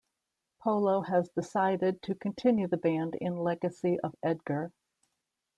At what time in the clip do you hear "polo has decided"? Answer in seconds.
0.59-2.01